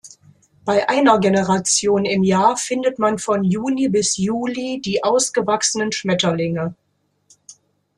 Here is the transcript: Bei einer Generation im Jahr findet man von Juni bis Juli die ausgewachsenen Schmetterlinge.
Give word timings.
Bei 0.65 0.89
einer 0.89 1.19
Generation 1.19 2.05
im 2.05 2.23
Jahr 2.23 2.57
findet 2.57 2.97
man 2.97 3.19
von 3.19 3.43
Juni 3.43 3.87
bis 3.87 4.17
Juli 4.17 4.81
die 4.83 5.03
ausgewachsenen 5.03 5.91
Schmetterlinge. 5.91 6.73